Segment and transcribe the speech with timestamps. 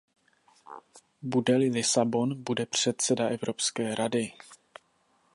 [1.21, 4.33] Bude-li Lisabon, bude předseda Evropské rady.